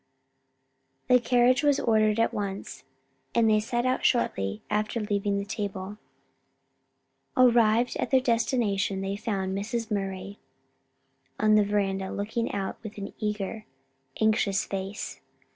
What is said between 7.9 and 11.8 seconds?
at their destination they found Mrs. Murray on the